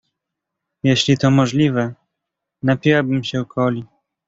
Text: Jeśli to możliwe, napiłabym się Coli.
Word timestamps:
Jeśli 0.83 1.17
to 1.17 1.31
możliwe, 1.31 1.93
napiłabym 2.63 3.23
się 3.23 3.45
Coli. 3.55 3.85